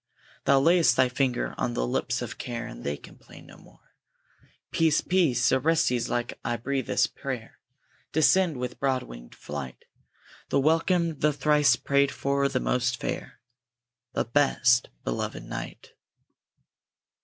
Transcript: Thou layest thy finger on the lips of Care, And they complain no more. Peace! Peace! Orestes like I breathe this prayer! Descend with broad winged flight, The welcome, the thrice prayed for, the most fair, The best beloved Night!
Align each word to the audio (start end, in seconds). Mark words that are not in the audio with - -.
Thou 0.45 0.59
layest 0.59 0.95
thy 0.95 1.09
finger 1.09 1.53
on 1.59 1.75
the 1.75 1.85
lips 1.85 2.23
of 2.23 2.39
Care, 2.39 2.65
And 2.65 2.83
they 2.83 2.97
complain 2.97 3.45
no 3.45 3.57
more. 3.59 3.93
Peace! 4.71 4.99
Peace! 4.99 5.51
Orestes 5.51 6.09
like 6.09 6.39
I 6.43 6.57
breathe 6.57 6.87
this 6.87 7.05
prayer! 7.05 7.59
Descend 8.11 8.57
with 8.57 8.79
broad 8.79 9.03
winged 9.03 9.35
flight, 9.35 9.85
The 10.49 10.59
welcome, 10.59 11.19
the 11.19 11.31
thrice 11.31 11.75
prayed 11.75 12.11
for, 12.11 12.49
the 12.49 12.59
most 12.59 12.99
fair, 12.99 13.41
The 14.13 14.25
best 14.25 14.89
beloved 15.03 15.43
Night! 15.43 15.93